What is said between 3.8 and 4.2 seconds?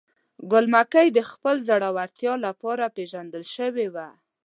وه.